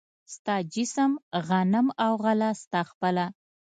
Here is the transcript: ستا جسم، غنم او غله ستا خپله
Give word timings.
ستا 0.33 0.55
جسم، 0.73 1.11
غنم 1.47 1.87
او 2.05 2.11
غله 2.23 2.49
ستا 2.63 2.81
خپله 2.91 3.25